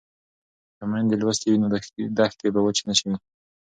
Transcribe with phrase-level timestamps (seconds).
[0.77, 1.67] که میندې لوستې وي نو
[2.19, 3.15] دښتې به وچې نه وي.